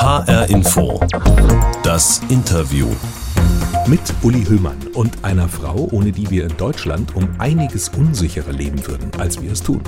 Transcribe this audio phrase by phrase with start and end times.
[0.00, 0.98] HR Info.
[1.82, 2.86] Das Interview.
[3.86, 8.86] Mit Uli Höhmann und einer Frau, ohne die wir in Deutschland um einiges unsicherer leben
[8.86, 9.82] würden, als wir es tun.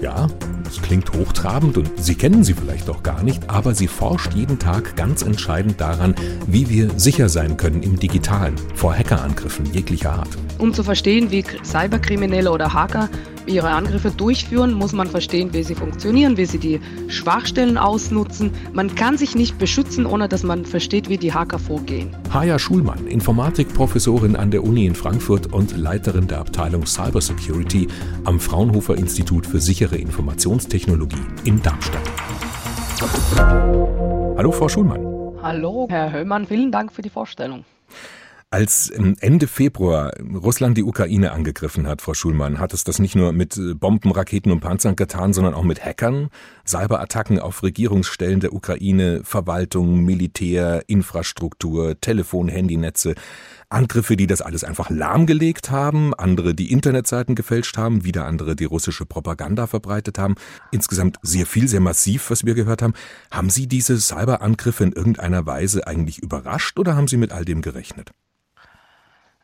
[0.00, 0.26] Ja,
[0.68, 4.58] es klingt hochtrabend und Sie kennen sie vielleicht auch gar nicht, aber sie forscht jeden
[4.58, 6.14] Tag ganz entscheidend daran,
[6.46, 10.28] wie wir sicher sein können im Digitalen vor Hackerangriffen jeglicher Art.
[10.58, 13.08] Um zu verstehen, wie Cyberkriminelle oder Hacker
[13.46, 18.50] ihre Angriffe durchführen, muss man verstehen, wie sie funktionieren, wie sie die Schwachstellen ausnutzen.
[18.72, 22.10] Man kann sich nicht beschützen, ohne dass man versteht, wie die Hacker vorgehen.
[22.32, 27.88] Haja Schulmann, Informatikprofessorin an der Uni in Frankfurt und Leiterin der Abteilung Cybersecurity
[28.24, 32.02] am Fraunhofer Institut für sichere Informationstechnologie in Darmstadt.
[34.36, 35.00] Hallo, Frau Schulmann.
[35.42, 37.64] Hallo, Herr Höllmann, vielen Dank für die Vorstellung.
[38.50, 43.32] Als Ende Februar Russland die Ukraine angegriffen hat, Frau Schulmann, hat es das nicht nur
[43.32, 46.30] mit äh, Bomben, Raketen und Panzern getan, sondern auch mit Hackern,
[46.64, 53.14] Cyberattacken auf Regierungsstellen der Ukraine, Verwaltung, Militär, Infrastruktur, Telefon, Handynetze.
[53.68, 58.64] Angriffe, die das alles einfach lahmgelegt haben, andere die Internetseiten gefälscht haben, wieder andere die
[58.64, 60.36] russische Propaganda verbreitet haben.
[60.70, 62.94] Insgesamt sehr viel, sehr massiv, was wir gehört haben.
[63.30, 67.60] Haben Sie diese Cyberangriffe in irgendeiner Weise eigentlich überrascht oder haben Sie mit all dem
[67.60, 68.12] gerechnet?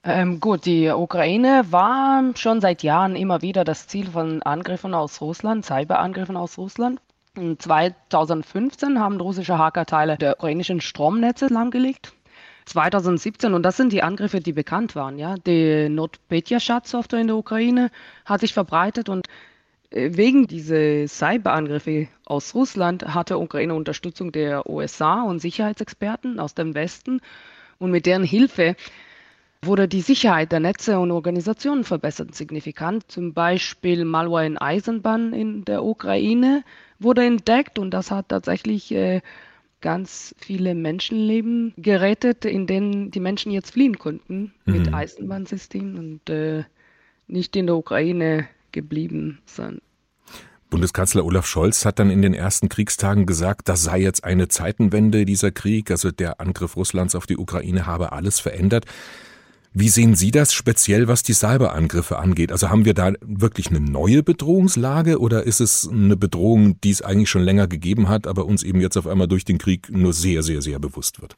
[0.05, 5.20] Ähm, gut, die Ukraine war schon seit Jahren immer wieder das Ziel von Angriffen aus
[5.20, 7.00] Russland, Cyberangriffen aus Russland.
[7.34, 12.12] 2015 haben russische Hacker Teile der ukrainischen Stromnetze lahmgelegt.
[12.66, 17.91] 2017, und das sind die Angriffe, die bekannt waren, ja, die NotPetya-Schadsoftware in der Ukraine
[18.24, 19.27] hat sich verbreitet und
[19.91, 26.74] äh, wegen dieser Cyberangriffe aus Russland hatte Ukraine Unterstützung der USA und Sicherheitsexperten aus dem
[26.74, 27.20] Westen
[27.78, 28.76] und mit deren Hilfe
[29.64, 33.10] wurde die Sicherheit der Netze und Organisationen verbessert signifikant.
[33.10, 36.64] Zum Beispiel Malware in Eisenbahn in der Ukraine
[36.98, 39.20] wurde entdeckt und das hat tatsächlich äh,
[39.83, 44.72] ganz viele Menschenleben gerettet, in denen die Menschen jetzt fliehen konnten mhm.
[44.72, 46.65] mit Eisenbahnsystemen und äh,
[47.26, 49.82] nicht in der Ukraine geblieben sind.
[50.70, 55.26] Bundeskanzler Olaf Scholz hat dann in den ersten Kriegstagen gesagt, das sei jetzt eine Zeitenwende
[55.26, 58.87] dieser Krieg, also der Angriff Russlands auf die Ukraine habe alles verändert.
[59.75, 62.53] Wie sehen Sie das speziell, was die Cyberangriffe angeht?
[62.53, 67.00] Also haben wir da wirklich eine neue Bedrohungslage oder ist es eine Bedrohung, die es
[67.00, 70.12] eigentlich schon länger gegeben hat, aber uns eben jetzt auf einmal durch den Krieg nur
[70.12, 71.37] sehr, sehr, sehr bewusst wird?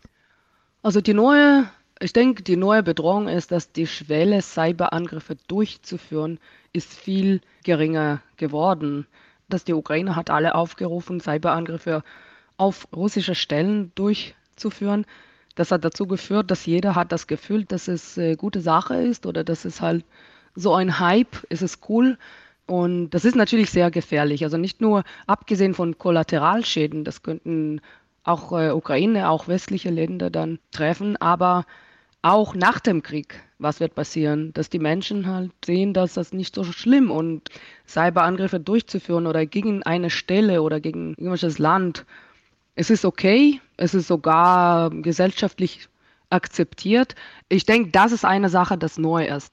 [0.83, 6.41] Also die neue, ich denke, die neue Bedrohung ist, dass die Schwelle, Cyberangriffe durchzuführen,
[6.73, 9.06] ist viel geringer geworden.
[9.49, 12.03] Dass die Ukraine hat alle aufgerufen, Cyberangriffe
[12.56, 15.06] auf russische Stellen durchzuführen.
[15.54, 18.97] Das hat dazu geführt, dass jeder hat das Gefühl, dass es eine äh, gute Sache
[18.97, 20.04] ist oder dass es halt
[20.54, 22.19] so ein Hype, ist es cool.
[22.66, 24.43] Und das ist natürlich sehr gefährlich.
[24.44, 27.81] Also nicht nur abgesehen von Kollateralschäden, das könnten
[28.25, 31.66] auch äh, Ukraine, auch westliche Länder dann treffen, aber
[32.22, 36.54] auch nach dem Krieg, was wird passieren, dass die Menschen halt sehen, dass das nicht
[36.54, 37.50] so schlimm und
[37.87, 42.06] Cyberangriffe durchzuführen oder gegen eine Stelle oder gegen irgendwelches Land
[42.75, 45.89] es ist okay, es ist sogar gesellschaftlich
[46.31, 47.15] akzeptiert.
[47.49, 49.53] Ich denke, das ist eine Sache, das neu ist.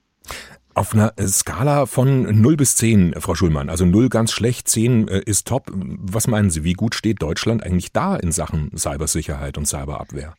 [0.74, 5.22] Auf einer Skala von 0 bis 10, Frau Schulmann, also 0 ganz schlecht, 10 äh,
[5.26, 5.70] ist top.
[5.74, 10.34] Was meinen Sie, wie gut steht Deutschland eigentlich da in Sachen Cybersicherheit und Cyberabwehr?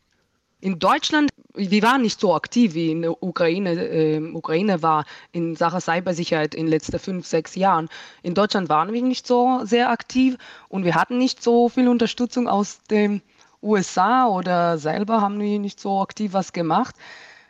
[0.59, 3.73] In Deutschland, wir waren nicht so aktiv wie in der Ukraine.
[3.73, 7.89] Äh, Ukraine war in Sachen Cybersicherheit in den letzten fünf, sechs Jahren.
[8.23, 10.37] In Deutschland waren wir nicht so sehr aktiv
[10.69, 13.21] und wir hatten nicht so viel Unterstützung aus den
[13.61, 16.95] USA oder selber haben wir nicht so aktiv was gemacht.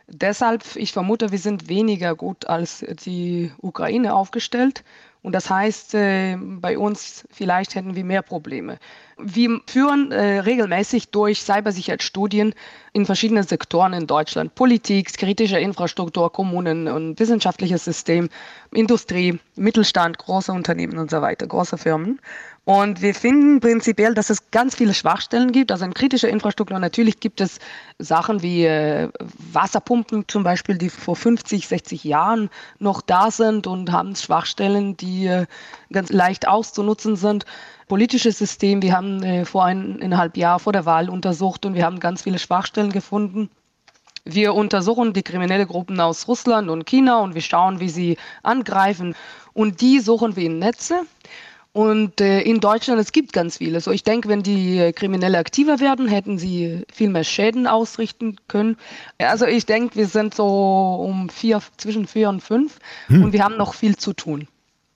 [0.06, 4.84] Deshalb, ich vermute, wir sind weniger gut als die Ukraine aufgestellt.
[5.24, 8.78] Und das heißt, äh, bei uns vielleicht hätten wir mehr Probleme.
[9.16, 12.54] Wir führen äh, regelmäßig durch Cybersicherheitsstudien
[12.92, 14.54] in verschiedenen Sektoren in Deutschland.
[14.54, 18.28] Politik, kritische Infrastruktur, Kommunen und wissenschaftliches System,
[18.70, 22.20] Industrie, Mittelstand, große Unternehmen und so weiter, große Firmen.
[22.64, 25.70] Und wir finden prinzipiell, dass es ganz viele Schwachstellen gibt.
[25.70, 27.58] Also in kritischer Infrastruktur natürlich gibt es
[27.98, 29.10] Sachen wie äh,
[29.52, 32.48] Wasserpumpen zum Beispiel, die vor 50, 60 Jahren
[32.78, 35.46] noch da sind und haben Schwachstellen, die äh,
[35.92, 37.44] ganz leicht auszunutzen sind.
[37.86, 42.00] Politisches System, wir haben äh, vor eineinhalb Jahren vor der Wahl untersucht und wir haben
[42.00, 43.50] ganz viele Schwachstellen gefunden.
[44.24, 49.14] Wir untersuchen die kriminellen Gruppen aus Russland und China und wir schauen, wie sie angreifen.
[49.52, 51.02] Und die suchen wir in Netze.
[51.74, 53.80] Und äh, in Deutschland, es gibt ganz viele.
[53.80, 58.36] So, ich denke, wenn die äh, Kriminelle aktiver werden, hätten sie viel mehr Schäden ausrichten
[58.46, 58.76] können.
[59.18, 62.78] Also ich denke, wir sind so um vier, zwischen vier und fünf
[63.08, 63.24] hm.
[63.24, 64.46] und wir haben noch viel zu tun.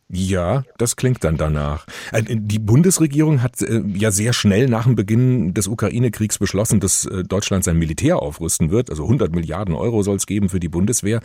[0.09, 1.85] Ja, das klingt dann danach.
[2.13, 7.09] Äh, die Bundesregierung hat äh, ja sehr schnell nach dem Beginn des Ukraine-Kriegs beschlossen, dass
[7.27, 8.89] Deutschland sein Militär aufrüsten wird.
[8.89, 11.23] Also 100 Milliarden Euro soll es geben für die Bundeswehr.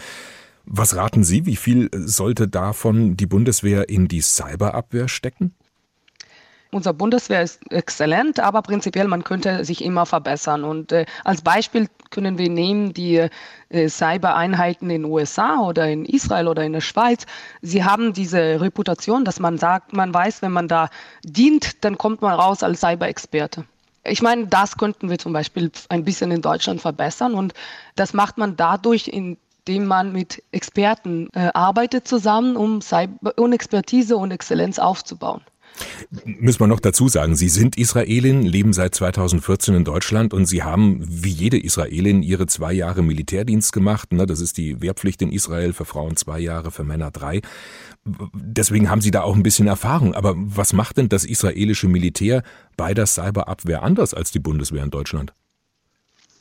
[0.65, 5.54] Was raten Sie, wie viel sollte davon die Bundeswehr in die Cyberabwehr stecken?
[6.71, 10.63] Unser Bundeswehr ist exzellent, aber prinzipiell man könnte sich immer verbessern.
[10.63, 13.30] Und äh, als Beispiel können wir nehmen die
[13.69, 17.27] äh, Cyber-Einheiten in den USA oder in Israel oder in der Schweiz.
[17.62, 20.89] Sie haben diese Reputation, dass man sagt, man weiß, wenn man da
[21.24, 23.66] dient, dann kommt man raus als Cyber-Experte.
[24.04, 27.54] Ich meine, das könnten wir zum Beispiel ein bisschen in Deutschland verbessern und
[27.95, 29.13] das macht man dadurch,
[29.65, 35.42] indem man mit Experten äh, arbeitet zusammen, um, Cyber um Expertise und Exzellenz aufzubauen.
[36.25, 40.62] Müssen wir noch dazu sagen, Sie sind Israelin, leben seit 2014 in Deutschland und Sie
[40.62, 44.13] haben wie jede Israelin Ihre zwei Jahre Militärdienst gemacht.
[44.13, 44.27] Ne?
[44.27, 47.42] Das ist die Wehrpflicht in Israel für Frauen zwei Jahre, für Männer drei.
[48.06, 50.13] Deswegen haben Sie da auch ein bisschen Erfahrung.
[50.13, 52.44] Aber was macht denn das israelische Militär
[52.77, 55.33] bei der Cyberabwehr anders als die Bundeswehr in Deutschland?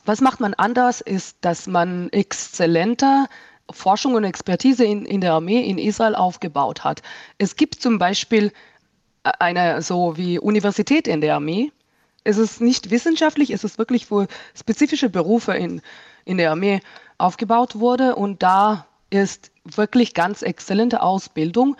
[0.04, 3.28] Was macht man anders, ist, dass man exzellenter
[3.70, 7.02] Forschung und Expertise in, in der Armee in Israel aufgebaut hat.
[7.38, 8.52] Es gibt zum Beispiel
[9.22, 11.70] eine so wie Universität in der Armee.
[12.24, 15.80] Es ist nicht wissenschaftlich, es ist wirklich für spezifische Berufe in,
[16.24, 16.80] in der Armee
[17.18, 21.76] aufgebaut wurde und da ist wirklich ganz exzellente Ausbildung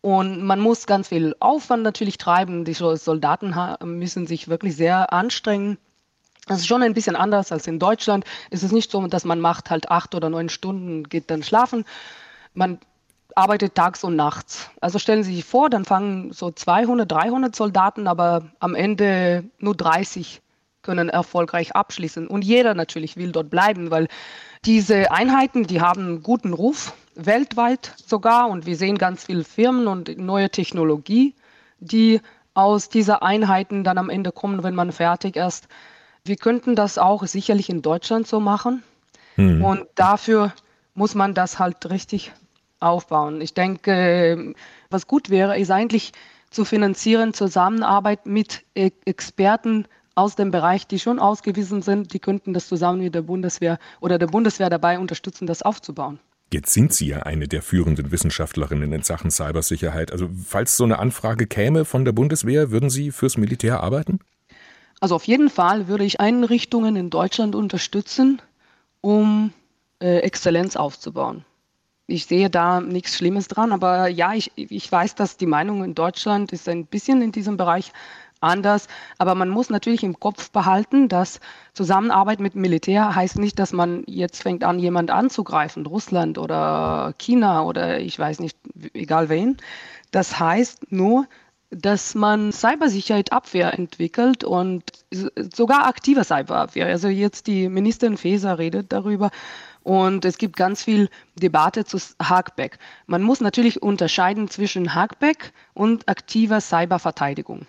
[0.00, 2.64] und man muss ganz viel Aufwand natürlich treiben.
[2.64, 5.78] Die Soldaten müssen sich wirklich sehr anstrengen.
[6.46, 8.24] Das ist schon ein bisschen anders als in Deutschland.
[8.50, 11.84] Es ist nicht so, dass man macht halt acht oder neun Stunden, geht dann schlafen.
[12.54, 12.78] Man
[13.34, 14.70] arbeitet tags und nachts.
[14.80, 19.74] Also stellen Sie sich vor, dann fangen so 200, 300 Soldaten, aber am Ende nur
[19.74, 20.40] 30
[20.82, 22.28] können erfolgreich abschließen.
[22.28, 24.06] Und jeder natürlich will dort bleiben, weil
[24.64, 28.48] diese Einheiten, die haben einen guten Ruf, weltweit sogar.
[28.48, 31.34] Und wir sehen ganz viele Firmen und neue Technologie,
[31.80, 32.20] die
[32.54, 35.66] aus dieser Einheiten dann am Ende kommen, wenn man fertig ist.
[36.26, 38.82] Wir könnten das auch sicherlich in Deutschland so machen.
[39.36, 39.62] Hm.
[39.64, 40.52] Und dafür
[40.94, 42.32] muss man das halt richtig
[42.80, 43.40] aufbauen.
[43.40, 44.54] Ich denke,
[44.90, 46.12] was gut wäre, ist eigentlich
[46.50, 52.54] zu finanzieren, Zusammenarbeit mit e- Experten aus dem Bereich, die schon ausgewiesen sind, die könnten
[52.54, 56.18] das zusammen mit der Bundeswehr oder der Bundeswehr dabei unterstützen, das aufzubauen.
[56.52, 60.12] Jetzt sind Sie ja eine der führenden Wissenschaftlerinnen in Sachen Cybersicherheit.
[60.12, 64.20] Also falls so eine Anfrage käme von der Bundeswehr, würden Sie fürs Militär arbeiten?
[65.00, 68.40] Also auf jeden Fall würde ich Einrichtungen in Deutschland unterstützen,
[69.00, 69.52] um
[70.00, 71.44] äh, Exzellenz aufzubauen
[72.06, 75.94] ich sehe da nichts Schlimmes dran, aber ja, ich, ich weiß, dass die Meinung in
[75.94, 77.92] Deutschland ist ein bisschen in diesem Bereich
[78.40, 78.86] anders.
[79.18, 81.40] Aber man muss natürlich im Kopf behalten, dass
[81.72, 87.64] Zusammenarbeit mit Militär heißt nicht, dass man jetzt fängt an, jemand anzugreifen, Russland oder China
[87.64, 88.56] oder ich weiß nicht,
[88.94, 89.56] egal wen.
[90.12, 91.26] Das heißt nur,
[91.76, 94.82] dass man Cybersicherheit Abwehr entwickelt und
[95.54, 96.86] sogar aktive Cyberabwehr.
[96.86, 99.30] Also jetzt die Ministerin Faeser redet darüber
[99.82, 102.78] und es gibt ganz viel Debatte zu Hackback.
[103.06, 107.66] Man muss natürlich unterscheiden zwischen Hackback und aktiver Cyberverteidigung.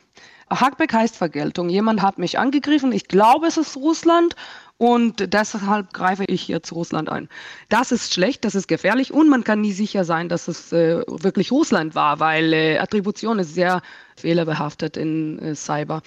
[0.50, 1.70] Hackback heißt Vergeltung.
[1.70, 4.36] Jemand hat mich angegriffen, ich glaube, es ist Russland
[4.78, 7.30] und deshalb greife ich jetzt Russland ein.
[7.70, 11.02] Das ist schlecht, das ist gefährlich und man kann nie sicher sein, dass es äh,
[11.08, 13.82] wirklich Russland war, weil äh, Attribution ist sehr
[14.16, 16.04] fehlerbehaftet in äh, Cyber.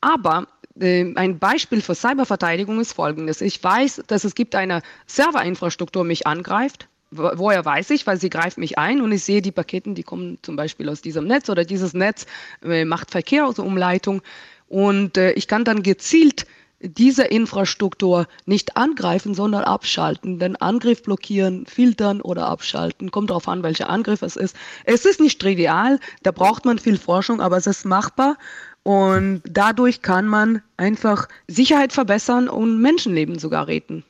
[0.00, 0.46] Aber
[0.80, 3.40] ähm, ein Beispiel für Cyberverteidigung ist folgendes.
[3.40, 6.88] Ich weiß, dass es gibt eine Serverinfrastruktur mich angreift.
[7.10, 8.06] Woher weiß ich?
[8.06, 11.00] Weil sie greift mich ein und ich sehe die Paketen, die kommen zum Beispiel aus
[11.00, 12.26] diesem Netz oder dieses Netz
[12.62, 14.20] äh, macht Verkehrsumleitung
[14.68, 16.46] und äh, ich kann dann gezielt
[16.80, 20.38] diese Infrastruktur nicht angreifen, sondern abschalten.
[20.38, 23.10] Den Angriff blockieren, filtern oder abschalten.
[23.10, 24.54] Kommt darauf an, welcher Angriff es ist.
[24.84, 28.36] Es ist nicht trivial, da braucht man viel Forschung, aber es ist machbar
[28.84, 34.04] und dadurch kann man einfach Sicherheit verbessern und Menschenleben sogar retten.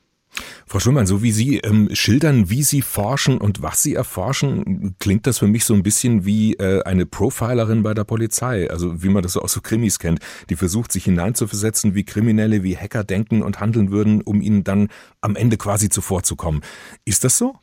[0.68, 5.26] Frau Schulmann, so wie Sie ähm, schildern, wie Sie forschen und was Sie erforschen, klingt
[5.26, 9.08] das für mich so ein bisschen wie äh, eine Profilerin bei der Polizei, also wie
[9.08, 10.20] man das so aus so Krimis kennt,
[10.50, 14.88] die versucht, sich hineinzuversetzen, wie Kriminelle, wie Hacker denken und handeln würden, um ihnen dann
[15.22, 16.60] am Ende quasi zuvorzukommen.
[17.06, 17.56] Ist das so?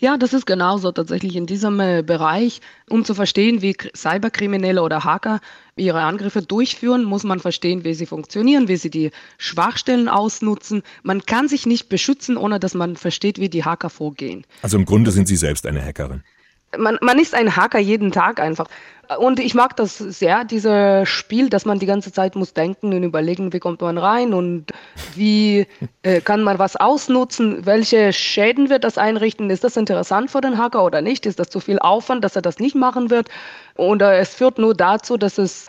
[0.00, 2.62] Ja, das ist genauso tatsächlich in diesem äh, Bereich.
[2.88, 5.40] Um zu verstehen, wie Cyberkriminelle oder Hacker
[5.76, 10.82] ihre Angriffe durchführen, muss man verstehen, wie sie funktionieren, wie sie die Schwachstellen ausnutzen.
[11.02, 14.46] Man kann sich nicht beschützen, ohne dass man versteht, wie die Hacker vorgehen.
[14.62, 16.22] Also im Grunde sind Sie selbst eine Hackerin.
[16.78, 18.66] Man, man ist ein Hacker jeden Tag einfach.
[19.18, 23.02] Und ich mag das sehr, dieses Spiel, dass man die ganze Zeit muss denken und
[23.02, 24.66] überlegen, wie kommt man rein und
[25.16, 25.66] wie
[26.02, 30.58] äh, kann man was ausnutzen, welche Schäden wird das einrichten, ist das interessant für den
[30.58, 33.28] Hacker oder nicht, ist das zu viel Aufwand, dass er das nicht machen wird.
[33.74, 35.66] Und äh, es führt nur dazu, dass es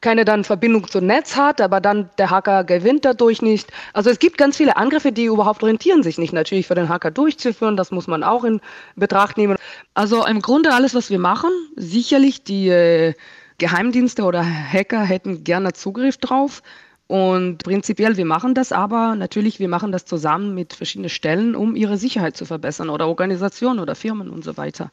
[0.00, 3.70] keine dann Verbindung zum Netz hat, aber dann der Hacker gewinnt dadurch nicht.
[3.92, 7.10] Also es gibt ganz viele Angriffe, die überhaupt rentieren sich nicht natürlich für den Hacker
[7.10, 7.76] durchzuführen.
[7.76, 8.60] Das muss man auch in
[8.96, 9.56] Betracht nehmen.
[9.94, 13.14] Also im Grunde alles, was wir machen, sicherlich die äh,
[13.58, 16.62] Geheimdienste oder Hacker hätten gerne Zugriff drauf.
[17.06, 21.74] Und prinzipiell, wir machen das, aber natürlich, wir machen das zusammen mit verschiedenen Stellen, um
[21.74, 24.92] ihre Sicherheit zu verbessern oder Organisationen oder Firmen und so weiter.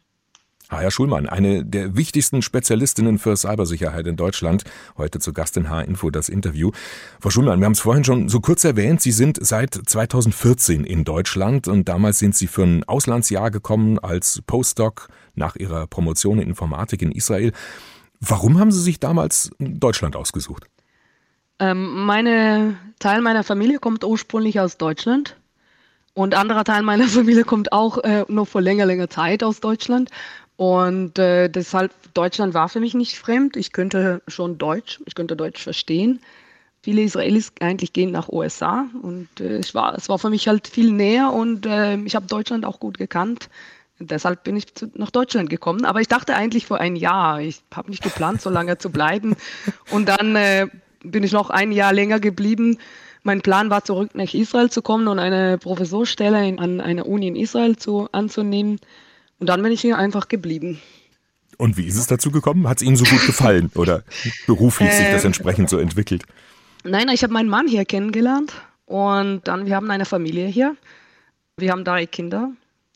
[0.70, 4.64] Herr Schulmann, eine der wichtigsten Spezialistinnen für Cybersicherheit in Deutschland,
[4.98, 6.72] heute zu Gast in H-Info das Interview.
[7.22, 11.06] Frau Schulmann, wir haben es vorhin schon so kurz erwähnt, Sie sind seit 2014 in
[11.06, 16.50] Deutschland und damals sind Sie für ein Auslandsjahr gekommen als Postdoc nach Ihrer Promotion in
[16.50, 17.54] Informatik in Israel.
[18.20, 20.66] Warum haben Sie sich damals Deutschland ausgesucht?
[21.60, 25.38] Ähm, meine Teil meiner Familie kommt ursprünglich aus Deutschland.
[26.14, 30.10] Und anderer Teil meiner Familie kommt auch äh, nur vor länger, länger Zeit aus Deutschland.
[30.58, 33.56] Und äh, deshalb, Deutschland war für mich nicht fremd.
[33.56, 36.20] Ich könnte schon Deutsch, ich könnte Deutsch verstehen.
[36.82, 40.68] Viele Israelis eigentlich gehen nach USA und äh, es, war, es war für mich halt
[40.68, 43.50] viel näher und äh, ich habe Deutschland auch gut gekannt.
[44.00, 45.86] Deshalb bin ich zu, nach Deutschland gekommen.
[45.86, 47.42] Aber ich dachte eigentlich vor ein Jahr.
[47.42, 49.36] Ich habe nicht geplant, so lange zu bleiben.
[49.92, 50.68] Und dann äh,
[51.04, 52.78] bin ich noch ein Jahr länger geblieben.
[53.24, 57.28] Mein Plan war, zurück nach Israel zu kommen und eine Professorstelle in, an einer Uni
[57.28, 58.80] in Israel zu, anzunehmen.
[59.40, 60.80] Und dann bin ich hier einfach geblieben.
[61.58, 62.68] Und wie ist es dazu gekommen?
[62.68, 64.04] Hat es Ihnen so gut gefallen oder
[64.46, 66.24] beruflich sich das ähm, entsprechend so entwickelt?
[66.84, 68.54] Nein, ich habe meinen Mann hier kennengelernt
[68.86, 70.76] und dann wir haben eine Familie hier.
[71.58, 72.52] Wir haben drei Kinder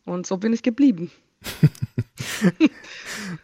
[0.05, 1.11] und so bin ich geblieben.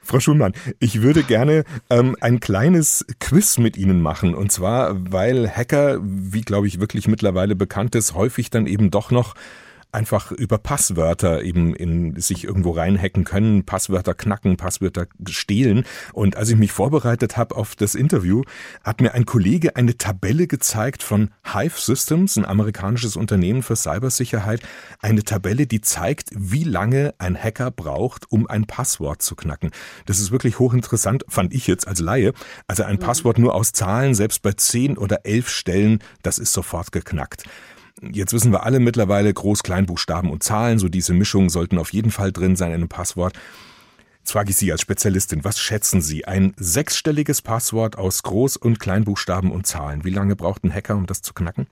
[0.03, 4.35] Frau Schulmann, ich würde gerne ähm, ein kleines Quiz mit Ihnen machen.
[4.35, 9.09] Und zwar, weil Hacker, wie glaube ich wirklich mittlerweile bekannt ist, häufig dann eben doch
[9.11, 9.33] noch
[9.91, 15.85] einfach über Passwörter eben in sich irgendwo reinhacken können, Passwörter knacken, Passwörter stehlen.
[16.13, 18.43] Und als ich mich vorbereitet habe auf das Interview,
[18.83, 24.61] hat mir ein Kollege eine Tabelle gezeigt von Hive Systems, ein amerikanisches Unternehmen für Cybersicherheit,
[25.01, 29.71] eine Tabelle, die zeigt, wie lange ein Hacker braucht, um ein Passwort zu knacken.
[30.05, 32.33] Das ist wirklich hochinteressant, fand ich jetzt als Laie.
[32.67, 32.99] Also ein mhm.
[32.99, 37.43] Passwort nur aus Zahlen, selbst bei zehn oder elf Stellen, das ist sofort geknackt.
[38.01, 42.11] Jetzt wissen wir alle mittlerweile Groß-, Kleinbuchstaben und Zahlen, so diese Mischungen sollten auf jeden
[42.11, 43.33] Fall drin sein in einem Passwort.
[44.19, 46.25] Jetzt frage ich Sie als Spezialistin, was schätzen Sie?
[46.25, 50.03] Ein sechsstelliges Passwort aus Groß- und Kleinbuchstaben und Zahlen.
[50.03, 51.67] Wie lange braucht ein Hacker, um das zu knacken?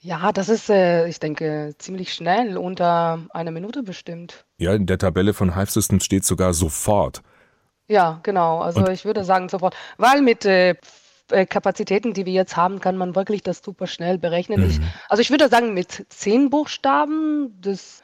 [0.00, 4.46] Ja, das ist, äh, ich denke, ziemlich schnell, unter einer Minute bestimmt.
[4.56, 7.22] Ja, in der Tabelle von Hive Systems steht sogar sofort.
[7.88, 8.60] Ja, genau.
[8.60, 10.76] Also und ich würde sagen sofort, weil mit äh,
[11.30, 14.60] äh, Kapazitäten, die wir jetzt haben, kann man wirklich das super schnell berechnen.
[14.60, 14.66] Mhm.
[14.70, 18.02] Ich, also ich würde sagen, mit zehn Buchstaben, das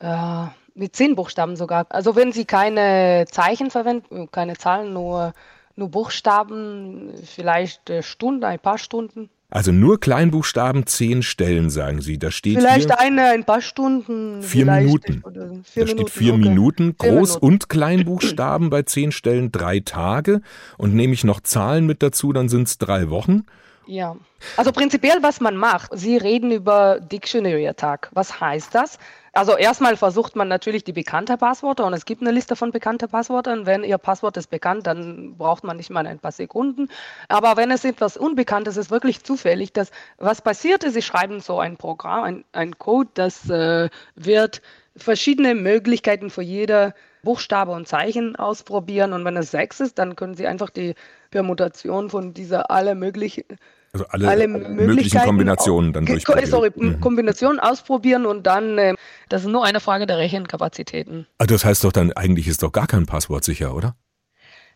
[0.00, 1.86] äh, mit zehn Buchstaben sogar.
[1.90, 5.32] Also wenn Sie keine Zeichen verwenden, keine Zahlen, nur,
[5.76, 9.28] nur Buchstaben, vielleicht äh, Stunden, ein paar Stunden.
[9.50, 12.18] Also nur Kleinbuchstaben, zehn Stellen, sagen Sie.
[12.18, 14.42] Da steht Vielleicht hier eine, ein paar Stunden.
[14.42, 15.22] Vier Minuten.
[15.64, 16.42] Vier da steht vier okay.
[16.42, 17.38] Minuten, Groß- Minuten.
[17.46, 20.42] und Kleinbuchstaben bei zehn Stellen drei Tage.
[20.76, 23.46] Und nehme ich noch Zahlen mit dazu, dann sind es drei Wochen.
[23.86, 24.16] Ja.
[24.56, 28.10] Also prinzipiell, was man macht, Sie reden über Dictionary-Attack.
[28.12, 28.98] Was heißt das?
[29.32, 33.08] Also erstmal versucht man natürlich die bekannten Passwörter und es gibt eine Liste von bekannten
[33.08, 33.66] Passwörtern.
[33.66, 36.88] Wenn Ihr Passwort ist bekannt, dann braucht man nicht mal ein paar Sekunden.
[37.28, 41.60] Aber wenn es etwas Unbekanntes ist, wirklich zufällig, dass was passiert ist, Sie schreiben so
[41.60, 44.62] ein Programm, ein, ein Code, das äh, wird
[44.96, 49.12] verschiedene Möglichkeiten für jede Buchstabe und Zeichen ausprobieren.
[49.12, 50.94] Und wenn es sechs ist, dann können Sie einfach die
[51.30, 53.44] Permutation von dieser alle möglichen
[53.92, 56.50] also alle, alle möglichen Kombinationen dann durchprobieren.
[56.50, 57.00] Sorry, mhm.
[57.00, 58.94] Kombinationen ausprobieren und dann, äh,
[59.28, 61.26] das ist nur eine Frage der Rechenkapazitäten.
[61.38, 63.96] Also das heißt doch dann, eigentlich ist doch gar kein Passwort sicher, oder?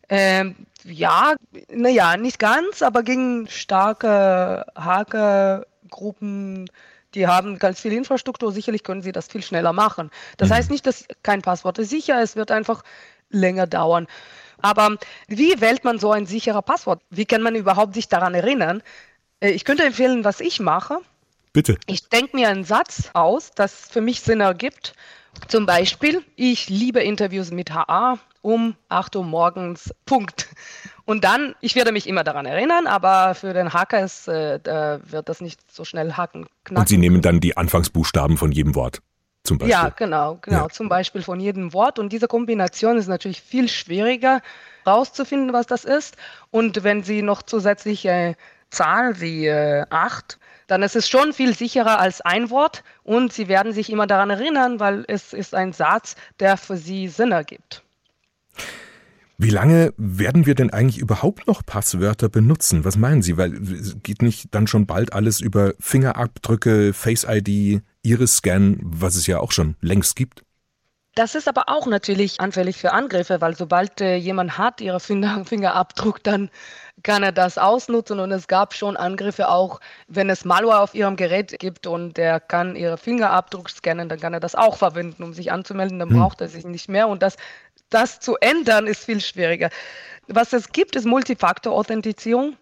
[0.09, 1.35] Ähm, ja,
[1.71, 6.69] naja, nicht ganz, aber gegen starke Hackergruppen,
[7.14, 10.11] die haben ganz viel Infrastruktur, sicherlich können sie das viel schneller machen.
[10.38, 10.54] Das mhm.
[10.54, 12.83] heißt nicht, dass kein Passwort ist sicher, es wird einfach
[13.31, 14.07] länger dauern.
[14.62, 14.97] Aber
[15.28, 17.02] wie wählt man so ein sicherer Passwort?
[17.11, 18.83] Wie kann man überhaupt sich daran erinnern?
[19.40, 20.99] Äh, ich könnte empfehlen, was ich mache.
[21.52, 21.76] Bitte.
[21.87, 24.95] Ich denke mir einen Satz aus, das für mich Sinn ergibt.
[25.49, 30.49] Zum Beispiel, ich liebe Interviews mit HA um 8 Uhr morgens, Punkt.
[31.04, 34.61] Und dann, ich werde mich immer daran erinnern, aber für den Hacker ist, äh,
[35.04, 36.47] wird das nicht so schnell hacken.
[36.64, 36.83] Knacken.
[36.83, 39.00] Und Sie nehmen dann die Anfangsbuchstaben von jedem Wort
[39.52, 39.71] zum Beispiel.
[39.71, 40.62] Ja, genau, genau.
[40.62, 40.68] Ja.
[40.68, 41.99] Zum Beispiel von jedem Wort.
[41.99, 44.40] Und diese Kombination ist natürlich viel schwieriger
[44.87, 46.16] rauszufinden, was das ist.
[46.50, 48.37] Und wenn Sie noch zusätzliche
[48.71, 53.49] Zahl wie äh, 8 dann ist es schon viel sicherer als ein Wort und Sie
[53.49, 57.82] werden sich immer daran erinnern, weil es ist ein Satz, der für Sie Sinn ergibt.
[59.42, 62.84] Wie lange werden wir denn eigentlich überhaupt noch Passwörter benutzen?
[62.84, 63.37] Was meinen Sie?
[63.37, 63.50] Weil
[64.04, 69.50] geht nicht dann schon bald alles über Fingerabdrücke, Face ID, Iris-Scan, was es ja auch
[69.50, 70.44] schon längst gibt?
[71.16, 75.44] Das ist aber auch natürlich anfällig für Angriffe, weil sobald äh, jemand hat ihren Finger,
[75.44, 76.49] Fingerabdruck, dann
[77.02, 81.16] kann er das ausnutzen und es gab schon Angriffe auch, wenn es Malware auf ihrem
[81.16, 85.34] Gerät gibt und der kann ihren Fingerabdruck scannen, dann kann er das auch verwenden, um
[85.34, 86.18] sich anzumelden, dann hm.
[86.18, 87.37] braucht er sich nicht mehr und das,
[87.94, 89.70] das zu ändern ist viel schwieriger.
[90.28, 92.56] Was es gibt, ist Multifaktor-Authentifizierung.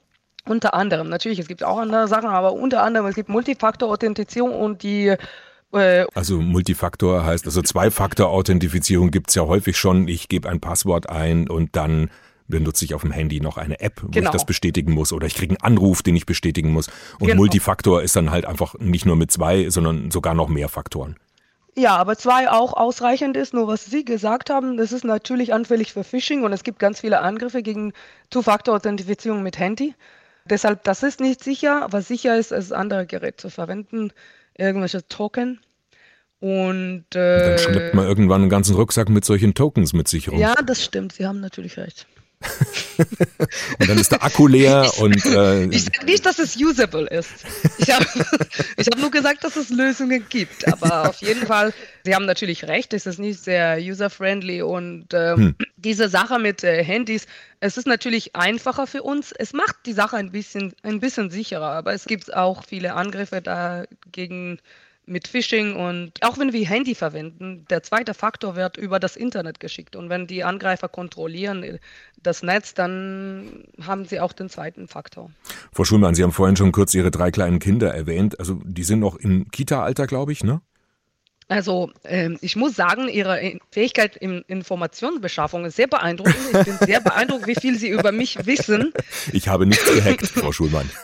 [0.46, 4.82] Unter anderem, natürlich, es gibt auch andere Sachen, aber unter anderem, es gibt Multifaktor-Authentifizierung und
[4.82, 5.14] die
[5.72, 10.08] äh, also Multifaktor heißt, also Zwei-Faktor-Authentifizierung gibt es ja häufig schon.
[10.08, 12.10] Ich gebe ein Passwort ein und dann
[12.48, 14.28] benutze ich auf dem Handy noch eine App, wo genau.
[14.28, 16.88] ich das bestätigen muss oder ich kriege einen Anruf, den ich bestätigen muss.
[17.20, 17.36] Und genau.
[17.36, 21.16] Multifaktor ist dann halt einfach nicht nur mit zwei, sondern sogar noch mehr Faktoren.
[21.76, 25.92] Ja, aber zwei auch ausreichend ist, nur was Sie gesagt haben, das ist natürlich anfällig
[25.92, 27.92] für Phishing und es gibt ganz viele Angriffe gegen
[28.30, 29.94] Two-Factor-Authentifizierung mit Handy.
[30.46, 31.86] Deshalb, das ist nicht sicher.
[31.90, 34.12] Was sicher ist, ist andere Geräte zu verwenden
[34.60, 35.60] irgendwelche Token.
[36.38, 40.38] Und äh, dann schleppt man irgendwann einen ganzen Rucksack mit solchen Tokens mit sich rum.
[40.38, 41.12] Ja, das stimmt.
[41.12, 42.06] Sie haben natürlich recht.
[43.78, 47.06] und dann ist der Akku leer ich, und äh, ich sage nicht, dass es usable
[47.08, 47.44] ist.
[47.78, 48.04] Ich habe
[48.78, 50.66] hab nur gesagt, dass es Lösungen gibt.
[50.72, 51.02] Aber ja.
[51.04, 55.54] auf jeden Fall, Sie haben natürlich recht, es ist nicht sehr user-friendly und ähm, hm.
[55.76, 57.26] diese Sache mit äh, Handys,
[57.60, 59.32] es ist natürlich einfacher für uns.
[59.32, 63.42] Es macht die Sache ein bisschen, ein bisschen sicherer, aber es gibt auch viele Angriffe
[63.42, 64.60] dagegen
[65.10, 69.60] mit Phishing und auch wenn wir Handy verwenden, der zweite Faktor wird über das Internet
[69.60, 69.96] geschickt.
[69.96, 71.78] Und wenn die Angreifer kontrollieren
[72.22, 75.30] das Netz, dann haben sie auch den zweiten Faktor.
[75.72, 78.38] Frau Schulmann, Sie haben vorhin schon kurz Ihre drei kleinen Kinder erwähnt.
[78.38, 80.60] Also die sind noch im Kita-Alter, glaube ich, ne?
[81.48, 86.36] Also ähm, ich muss sagen, Ihre Fähigkeit in Informationsbeschaffung ist sehr beeindruckend.
[86.52, 88.92] Ich bin sehr beeindruckt, wie viel Sie über mich wissen.
[89.32, 90.88] Ich habe nichts gehackt, Frau Schulmann.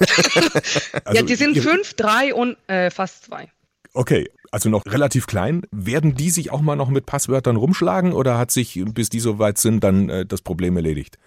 [1.05, 3.51] also, ja, die sind fünf, drei und äh, fast zwei.
[3.97, 5.63] Okay, also noch relativ klein.
[5.71, 9.39] Werden die sich auch mal noch mit Passwörtern rumschlagen oder hat sich, bis die so
[9.39, 11.19] weit sind, dann äh, das Problem erledigt?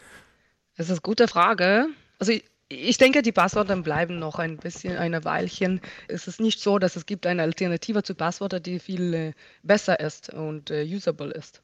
[0.78, 1.88] Das ist eine gute Frage.
[2.20, 5.82] Also ich, ich denke, die Passwörter bleiben noch ein bisschen, eine Weilchen.
[6.08, 10.00] Es ist nicht so, dass es gibt eine Alternative zu Passwörtern, die viel äh, besser
[10.00, 11.64] ist und äh, usable ist.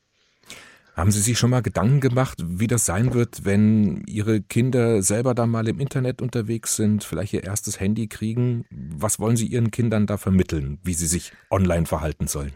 [0.95, 5.35] Haben Sie sich schon mal Gedanken gemacht, wie das sein wird, wenn Ihre Kinder selber
[5.35, 8.65] da mal im Internet unterwegs sind, vielleicht ihr erstes Handy kriegen?
[8.71, 12.55] Was wollen Sie Ihren Kindern da vermitteln, wie sie sich online verhalten sollen?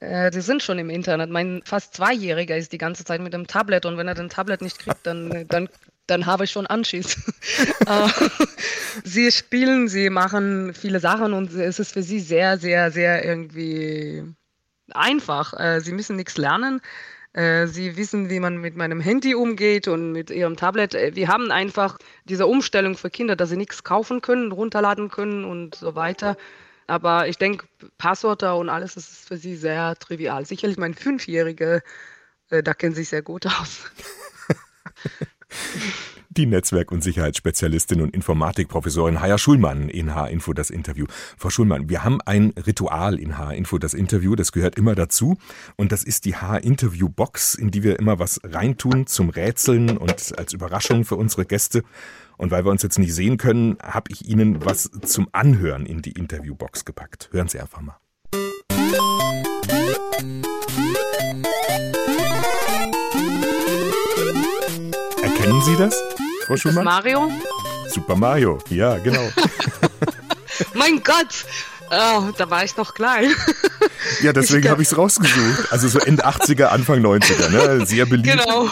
[0.00, 1.30] Äh, die sind schon im Internet.
[1.30, 4.60] Mein fast Zweijähriger ist die ganze Zeit mit dem Tablet und wenn er den Tablet
[4.60, 5.68] nicht kriegt, dann, dann,
[6.08, 7.16] dann habe ich schon Anschiss.
[7.86, 8.08] Äh,
[9.04, 14.24] sie spielen, sie machen viele Sachen und es ist für sie sehr, sehr, sehr irgendwie
[14.92, 15.52] einfach.
[15.52, 16.80] Äh, sie müssen nichts lernen.
[17.34, 20.94] Äh, sie wissen, wie man mit meinem Handy umgeht und mit ihrem Tablet.
[20.94, 25.44] Äh, wir haben einfach diese Umstellung für Kinder, dass sie nichts kaufen können, runterladen können
[25.44, 26.36] und so weiter.
[26.86, 27.66] Aber ich denke,
[27.98, 30.46] Passwörter und alles das ist für sie sehr trivial.
[30.46, 31.82] Sicherlich mein Fünfjähriger,
[32.50, 33.90] äh, da kennen sie sich sehr gut aus.
[36.36, 41.06] Die Netzwerk- und Sicherheitsspezialistin und Informatikprofessorin Haya Schulmann in H-Info das Interview.
[41.38, 45.36] Frau Schulmann, wir haben ein Ritual in H-Info das Interview, das gehört immer dazu.
[45.76, 50.52] Und das ist die H-Interview-Box, in die wir immer was reintun zum Rätseln und als
[50.52, 51.84] Überraschung für unsere Gäste.
[52.36, 56.02] Und weil wir uns jetzt nicht sehen können, habe ich Ihnen was zum Anhören in
[56.02, 57.28] die Interviewbox gepackt.
[57.32, 57.96] Hören Sie einfach mal.
[65.22, 66.02] Erkennen Sie das?
[66.46, 66.84] Frau Schumann?
[66.84, 67.30] Mario?
[67.88, 69.28] Super Mario, ja, genau.
[70.74, 71.44] mein Gott!
[71.90, 73.30] Oh, da war ich noch klein.
[74.22, 75.70] ja, deswegen habe ich es rausgesucht.
[75.70, 77.86] Also so Ende 80er, Anfang 90er, ne?
[77.86, 78.30] Sehr beliebt.
[78.38, 78.68] Genau,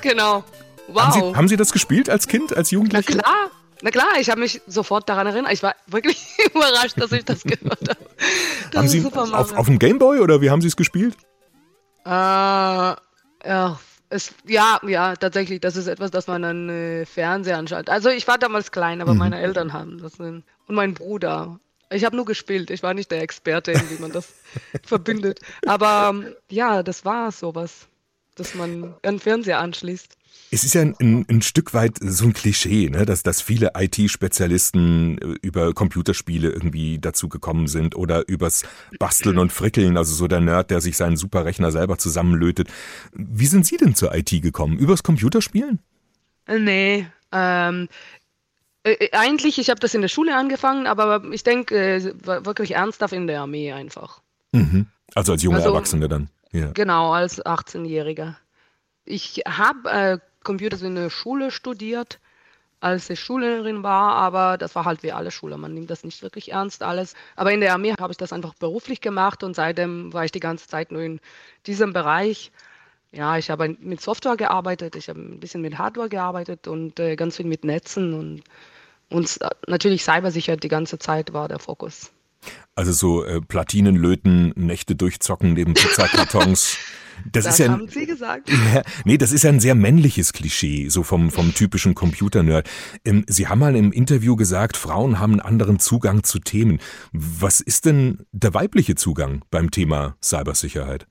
[0.00, 0.44] genau.
[0.88, 1.02] Wow.
[1.02, 3.16] Haben Sie, haben Sie das gespielt als Kind, als Jugendliche?
[3.16, 3.50] Na klar,
[3.82, 5.52] na klar, ich habe mich sofort daran erinnert.
[5.52, 8.06] Ich war wirklich überrascht, dass ich das gehört habe.
[8.70, 11.16] Das haben Sie auf, auf dem Gameboy oder wie haben Sie es gespielt?
[12.04, 12.96] Äh, ja,
[14.10, 17.88] es, ja, ja, tatsächlich, das ist etwas, das man an äh, Fernseher anschaut.
[17.88, 19.18] Also ich war damals klein, aber mhm.
[19.18, 20.18] meine Eltern haben das.
[20.20, 21.58] Und mein Bruder.
[21.90, 24.32] Ich habe nur gespielt, ich war nicht der Experte, wie man das
[24.82, 25.40] verbindet.
[25.66, 27.86] Aber ähm, ja, das war sowas,
[28.34, 30.16] dass man einen Fernseher anschließt.
[30.54, 33.04] Es ist ja ein, ein, Stück weit so ein Klischee, ne?
[33.04, 38.62] dass, dass viele IT-Spezialisten äh, über Computerspiele irgendwie dazu gekommen sind oder übers
[39.00, 42.68] Basteln und Frickeln, also so der Nerd, der sich seinen Superrechner selber zusammenlötet.
[43.12, 44.78] Wie sind Sie denn zur IT gekommen?
[44.78, 45.80] Übers Computerspielen?
[46.46, 47.88] Nee, ähm,
[48.84, 52.14] äh, eigentlich, ich habe das in der Schule angefangen, aber ich denke äh,
[52.44, 54.20] wirklich ernsthaft in der Armee einfach.
[54.52, 54.86] Mhm.
[55.16, 56.28] Also als junge also, Erwachsene dann.
[56.52, 56.70] Ja.
[56.70, 58.36] Genau, als 18-Jähriger.
[59.04, 62.20] Ich habe äh, Computer in der Schule studiert,
[62.80, 65.56] als ich Schülerin war, aber das war halt wie alle Schule.
[65.56, 67.14] Man nimmt das nicht wirklich ernst alles.
[67.34, 70.40] Aber in der Armee habe ich das einfach beruflich gemacht und seitdem war ich die
[70.40, 71.20] ganze Zeit nur in
[71.66, 72.52] diesem Bereich.
[73.10, 77.16] Ja, ich habe mit Software gearbeitet, ich habe ein bisschen mit Hardware gearbeitet und äh,
[77.16, 78.42] ganz viel mit Netzen und,
[79.08, 82.10] und natürlich Cybersicherheit die ganze Zeit war der Fokus.
[82.74, 86.76] Also so äh, Platinen löten, Nächte durchzocken neben Pizzakartons.
[87.30, 88.50] Das, das ist ja haben Sie gesagt.
[88.74, 92.68] Ja, nee, das ist ja ein sehr männliches Klischee, so vom, vom typischen Computernerd.
[93.04, 96.78] Ähm, Sie haben mal im Interview gesagt, Frauen haben einen anderen Zugang zu Themen.
[97.12, 101.06] Was ist denn der weibliche Zugang beim Thema Cybersicherheit?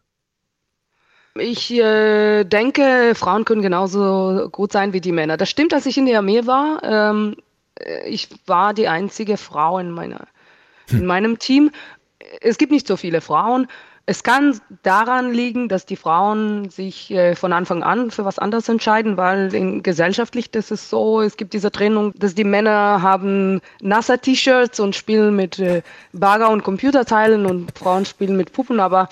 [1.36, 5.38] Ich äh, denke, Frauen können genauso gut sein wie die Männer.
[5.38, 6.82] Das stimmt, als ich in der Armee war.
[6.84, 7.36] Ähm,
[7.80, 10.28] äh, ich war die einzige Frau in meiner
[10.92, 11.72] in meinem Team.
[12.42, 13.68] Es gibt nicht so viele Frauen.
[14.06, 18.68] Es kann daran liegen, dass die Frauen sich äh, von Anfang an für was anderes
[18.68, 23.62] entscheiden, weil in, gesellschaftlich ist es so, es gibt diese Trennung, dass die Männer haben
[23.82, 29.08] nasser T-Shirts und spielen mit äh, Bagger und Computerteilen und Frauen spielen mit Puppen, aber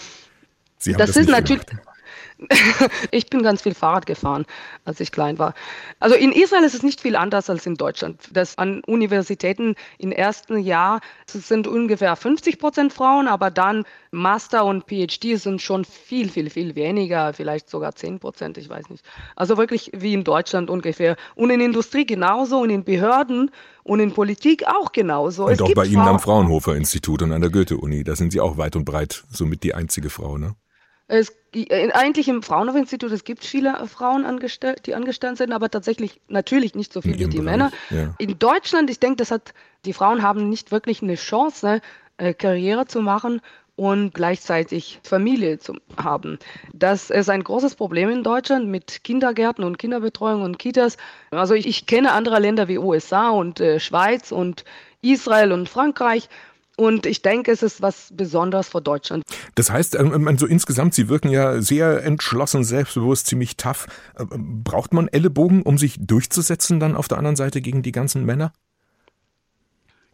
[0.84, 1.66] das, das, ist natürlich.
[1.66, 1.91] Gemacht.
[3.12, 4.46] ich bin ganz viel Fahrrad gefahren,
[4.86, 5.54] als ich klein war.
[6.00, 8.20] Also in Israel ist es nicht viel anders als in Deutschland.
[8.32, 14.86] Das an Universitäten im ersten Jahr sind ungefähr 50 Prozent Frauen, aber dann Master und
[14.88, 19.06] PhD sind schon viel, viel, viel weniger, vielleicht sogar 10 Prozent, ich weiß nicht.
[19.36, 21.16] Also wirklich wie in Deutschland ungefähr.
[21.36, 23.52] Und in Industrie genauso und in Behörden
[23.84, 25.46] und in Politik auch genauso.
[25.46, 28.40] Und es auch bei Ihnen am Fraunhofer Institut und an der Goethe-Uni, da sind Sie
[28.40, 30.56] auch weit und breit somit die einzige Frau, ne?
[31.12, 36.22] Es, äh, eigentlich im Fraunhofer-Institut, es gibt viele Frauen, angestellt, die angestellt sind, aber tatsächlich
[36.30, 37.72] natürlich nicht so viel wie die Bereich, Männer.
[37.90, 38.16] Ja.
[38.18, 41.82] In Deutschland, ich denke, das hat, die Frauen haben nicht wirklich eine Chance,
[42.16, 43.42] äh, Karriere zu machen
[43.76, 46.40] und gleichzeitig Familie zu haben.
[46.74, 50.96] Das ist ein großes Problem in Deutschland mit Kindergärten und Kinderbetreuung und Kitas.
[51.32, 54.64] Also ich, ich kenne andere Länder wie USA und äh, Schweiz und
[55.02, 56.30] Israel und Frankreich
[56.82, 59.24] und ich denke, es ist was Besonderes für Deutschland.
[59.54, 63.86] Das heißt, also insgesamt, Sie wirken ja sehr entschlossen, selbstbewusst, ziemlich tough.
[64.18, 68.26] Äh, braucht man Ellenbogen, um sich durchzusetzen dann auf der anderen Seite gegen die ganzen
[68.26, 68.52] Männer?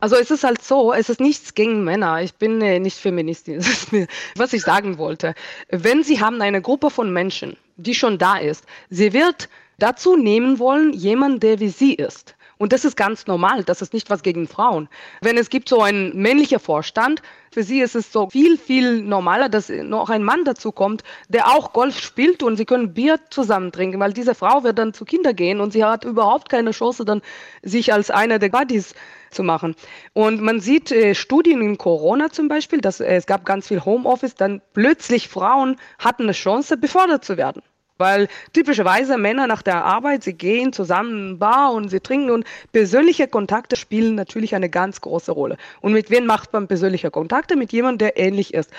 [0.01, 2.21] Also es ist halt so, es ist nichts gegen Männer.
[2.21, 3.63] Ich bin äh, nicht Feministin.
[4.35, 5.35] was ich sagen wollte.
[5.69, 9.47] Wenn Sie haben eine Gruppe von Menschen, die schon da ist, sie wird
[9.79, 12.35] dazu nehmen wollen, jemand, der wie sie ist.
[12.57, 14.89] Und das ist ganz normal, das ist nicht was gegen Frauen.
[15.21, 19.49] Wenn es gibt so einen männlichen Vorstand, für sie ist es so viel, viel normaler,
[19.49, 23.71] dass noch ein Mann dazu kommt, der auch Golf spielt und sie können Bier zusammen
[23.71, 27.05] trinken, weil diese Frau wird dann zu Kinder gehen und sie hat überhaupt keine Chance,
[27.05, 27.21] dann
[27.61, 28.93] sich als einer der Buddies
[29.31, 29.75] zu machen.
[30.13, 33.83] Und man sieht äh, Studien in Corona zum Beispiel, dass äh, es gab ganz viel
[33.83, 37.61] Homeoffice, dann plötzlich Frauen hatten eine Chance, befördert zu werden.
[37.97, 42.45] Weil typischerweise Männer nach der Arbeit, sie gehen zusammen in Bar und sie trinken und
[42.71, 45.57] persönliche Kontakte spielen natürlich eine ganz große Rolle.
[45.81, 47.55] Und mit wem macht man persönliche Kontakte?
[47.55, 48.71] Mit jemandem, der ähnlich ist.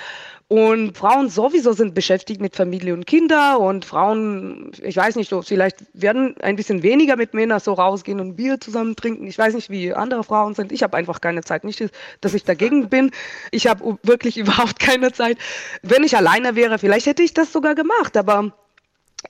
[0.51, 5.85] Und Frauen sowieso sind beschäftigt mit Familie und Kinder und Frauen, ich weiß nicht, vielleicht
[5.93, 9.27] werden ein bisschen weniger mit Männern so rausgehen und Bier zusammen trinken.
[9.27, 10.73] Ich weiß nicht, wie andere Frauen sind.
[10.73, 11.65] Ich habe einfach keine Zeit.
[11.65, 11.85] Nicht,
[12.23, 13.11] dass ich dagegen bin.
[13.51, 15.37] Ich habe wirklich überhaupt keine Zeit.
[15.83, 18.17] Wenn ich alleine wäre, vielleicht hätte ich das sogar gemacht.
[18.17, 18.51] Aber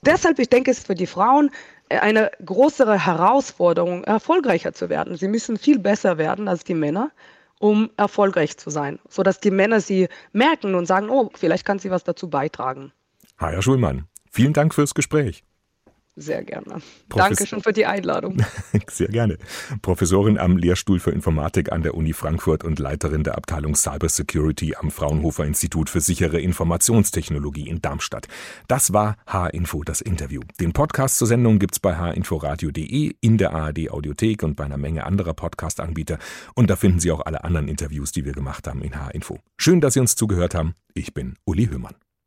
[0.05, 1.51] Deshalb, ich denke, es ist für die Frauen
[1.89, 5.17] eine größere Herausforderung, erfolgreicher zu werden.
[5.17, 7.11] Sie müssen viel besser werden als die Männer,
[7.59, 11.91] um erfolgreich zu sein, sodass die Männer sie merken und sagen, oh, vielleicht kann sie
[11.91, 12.91] was dazu beitragen.
[13.37, 15.43] Herr Schulmann, vielen Dank fürs Gespräch.
[16.19, 16.81] Sehr gerne.
[17.07, 18.43] Profes Danke schon für die Einladung.
[18.89, 19.37] Sehr gerne.
[19.81, 24.91] Professorin am Lehrstuhl für Informatik an der Uni Frankfurt und Leiterin der Abteilung Cybersecurity am
[24.91, 28.27] Fraunhofer Institut für sichere Informationstechnologie in Darmstadt.
[28.67, 30.41] Das war H-Info, das Interview.
[30.59, 35.05] Den Podcast zur Sendung gibt's bei hinforadio.de, in der ARD Audiothek und bei einer Menge
[35.05, 36.19] anderer Podcast-Anbieter.
[36.53, 39.39] Und da finden Sie auch alle anderen Interviews, die wir gemacht haben in H-Info.
[39.57, 40.75] Schön, dass Sie uns zugehört haben.
[40.93, 41.95] Ich bin Uli Höhmann.